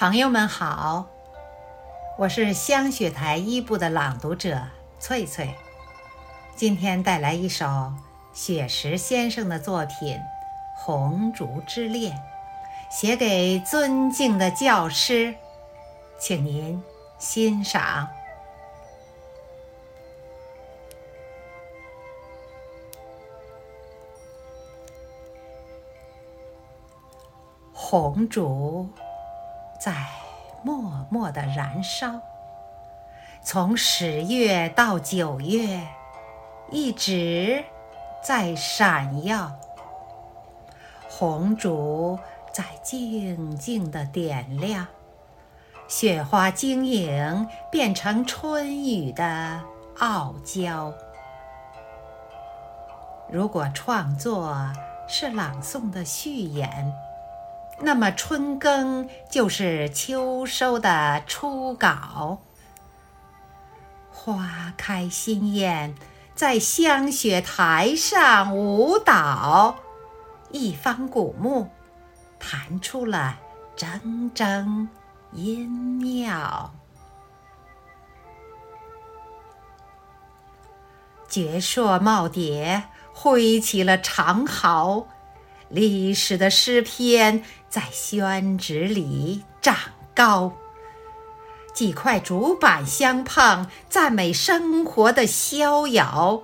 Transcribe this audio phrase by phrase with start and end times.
[0.00, 1.04] 朋友们好，
[2.16, 4.58] 我是香雪台一部的朗读者
[4.98, 5.54] 翠翠，
[6.56, 7.92] 今天带来一首
[8.32, 10.16] 雪石先生的作品
[10.74, 12.16] 《红烛之恋》，
[12.90, 15.34] 写给尊敬的教师，
[16.18, 16.82] 请您
[17.18, 18.08] 欣赏。
[27.74, 28.88] 红烛。
[29.80, 29.94] 在
[30.62, 32.20] 默默的燃烧，
[33.42, 35.88] 从十月到九月，
[36.70, 37.64] 一直
[38.22, 39.50] 在闪耀。
[41.08, 42.18] 红烛
[42.52, 44.86] 在静静的点亮，
[45.88, 49.62] 雪花晶莹变成春雨的
[50.00, 50.92] 傲娇。
[53.30, 54.70] 如果创作
[55.08, 56.94] 是朗诵的序言。
[57.82, 62.42] 那么春耕就是秋收的初稿，
[64.10, 65.94] 花开心艳，
[66.34, 69.76] 在香雪台上舞蹈，
[70.50, 71.70] 一方古木
[72.38, 73.38] 弹出了
[73.76, 74.88] 铮铮
[75.32, 76.72] 音妙。
[81.28, 82.82] 绝硕耄耋
[83.14, 85.06] 挥起了长毫。
[85.70, 89.76] 历史的诗篇在宣纸里长
[90.14, 90.52] 高，
[91.72, 96.42] 几块竹板相碰，赞美生活的逍遥。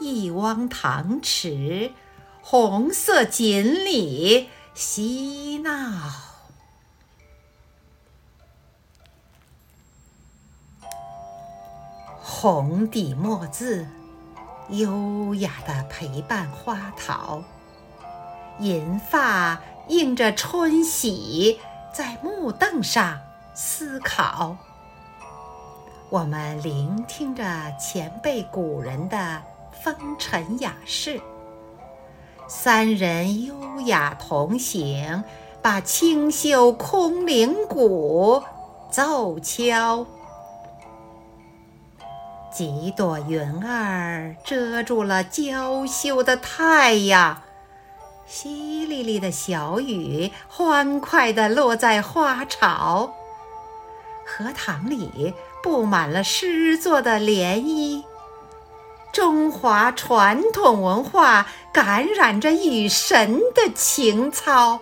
[0.00, 1.92] 一汪塘池，
[2.42, 6.10] 红色锦鲤嬉闹，
[12.20, 13.86] 红底墨字，
[14.70, 17.44] 优雅的陪伴花桃。
[18.60, 21.60] 银发映着春喜，
[21.92, 23.18] 在木凳上
[23.54, 24.56] 思考。
[26.08, 27.44] 我们聆听着
[27.78, 29.42] 前辈古人的
[29.82, 31.20] 风尘雅事，
[32.46, 35.24] 三人优雅同行，
[35.60, 38.42] 把清秀空灵鼓
[38.90, 40.06] 奏敲。
[42.52, 47.42] 几朵云儿遮住了娇羞的太阳。
[48.28, 48.46] 淅
[48.86, 53.14] 沥沥的小雨，欢快地落在花草。
[54.26, 58.02] 荷塘里布满了诗作的涟漪。
[59.12, 64.80] 中华传统文化感染着雨神的情操。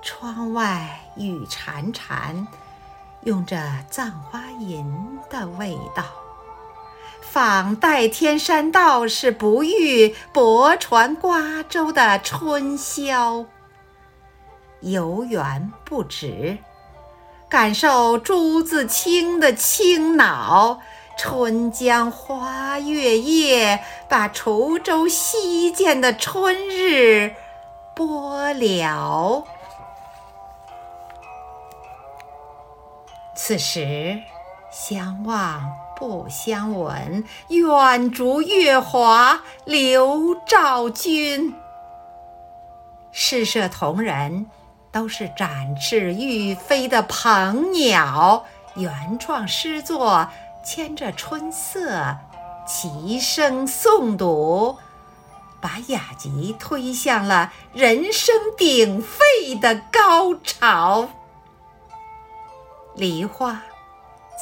[0.00, 2.46] 窗外雨潺潺，
[3.22, 3.56] 用着
[3.90, 4.86] 《葬花吟》
[5.32, 6.04] 的味道。
[7.34, 13.44] 访代天山道士不遇，泊船瓜洲的春宵。
[14.78, 16.56] 游园不止，
[17.48, 20.78] 感受朱自清的清脑。
[21.18, 27.34] 春江花月夜，把滁州西涧的春日
[27.96, 29.42] 播了。
[33.34, 34.22] 此时，
[34.74, 35.72] 相望。
[35.96, 41.54] 不相闻，远逐月华流照君。
[43.12, 44.46] 诗社同仁
[44.90, 50.28] 都是展翅欲飞的鹏鸟，原创诗作
[50.64, 52.16] 牵着春色，
[52.66, 54.76] 齐声诵读，
[55.60, 61.08] 把雅集推向了人声鼎沸的高潮。
[62.96, 63.62] 梨花。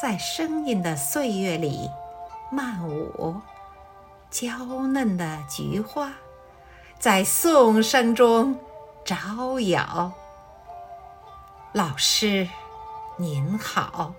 [0.03, 1.89] 在声音的岁月里
[2.51, 3.39] 漫舞，
[4.29, 4.49] 娇
[4.87, 6.11] 嫩的菊花
[6.99, 8.59] 在颂声中
[9.05, 10.11] 招摇。
[11.71, 12.49] 老师
[13.15, 14.13] 您好，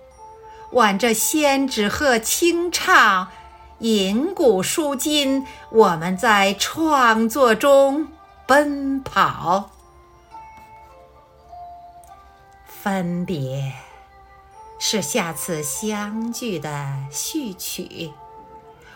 [0.71, 3.27] 挽着仙纸鹤轻唱，
[3.77, 8.07] 吟古书今，我们在创作中
[8.47, 9.69] 奔跑，
[12.65, 13.84] 分别。
[14.77, 18.11] 是下次相聚的序曲，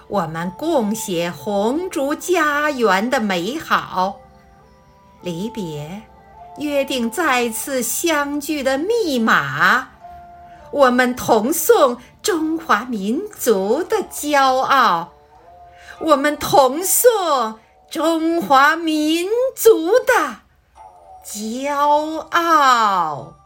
[0.07, 4.17] 我们共写红烛家园的美好。
[5.21, 6.03] 离别，
[6.57, 9.89] 约定再次相聚的密码。
[10.71, 15.13] 我们同颂中华民族的骄傲，
[15.99, 17.57] 我们同颂
[17.89, 20.41] 中华民族的
[21.25, 23.38] 骄傲。